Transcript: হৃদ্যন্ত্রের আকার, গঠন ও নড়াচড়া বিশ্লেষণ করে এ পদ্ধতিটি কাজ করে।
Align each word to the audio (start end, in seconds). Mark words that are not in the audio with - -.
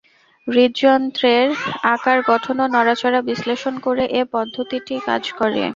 হৃদ্যন্ত্রের 0.47 1.47
আকার, 1.93 2.17
গঠন 2.29 2.55
ও 2.59 2.75
নড়াচড়া 2.75 3.19
বিশ্লেষণ 3.29 3.73
করে 3.85 4.03
এ 4.11 4.21
পদ্ধতিটি 4.33 4.95
কাজ 5.07 5.23
করে। 5.39 5.61